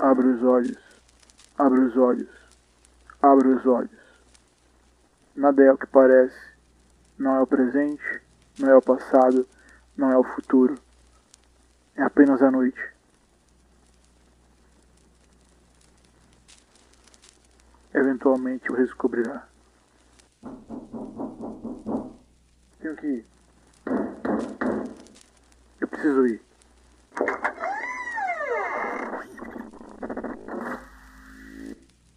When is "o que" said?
5.72-5.86